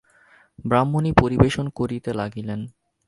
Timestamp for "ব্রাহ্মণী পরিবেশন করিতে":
0.65-2.11